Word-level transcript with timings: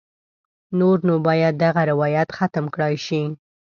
نور 0.79 0.97
نو 1.07 1.15
باید 1.27 1.53
دغه 1.65 1.81
روایت 1.91 2.29
ختم 2.37 2.65
کړای 2.73 2.95
شي. 3.05 3.21